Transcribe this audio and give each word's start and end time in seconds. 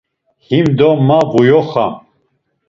Himdo 0.47 0.89
ma 1.07 1.19
vuyoxam. 1.31 1.93